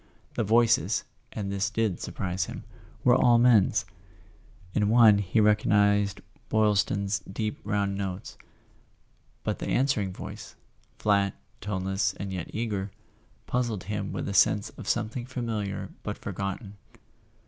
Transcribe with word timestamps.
The 0.33 0.43
voices 0.43 1.03
(and 1.31 1.51
this 1.51 1.69
did 1.69 1.99
surprise 2.01 2.45
him) 2.45 2.63
were 3.03 3.13
all 3.13 3.37
men's. 3.37 3.85
In 4.73 4.89
one 4.89 5.19
he 5.19 5.39
recognized 5.39 6.21
Boy 6.49 6.69
Is 6.71 6.83
ton's 6.83 7.19
deep 7.31 7.59
round 7.63 7.95
notes; 7.95 8.35
but 9.43 9.59
the 9.59 9.67
answering 9.67 10.11
voice, 10.11 10.55
flat, 10.97 11.35
toneless 11.61 12.15
and 12.15 12.33
yet 12.33 12.49
eager, 12.51 12.89
puzzled 13.45 13.83
him 13.83 14.11
with 14.11 14.27
a 14.27 14.33
sense 14.33 14.69
of 14.71 14.89
something 14.89 15.27
familiar 15.27 15.91
but 16.01 16.17
forgotten. 16.17 16.77